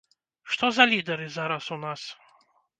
[0.53, 2.11] Што за лідары зараз у нас?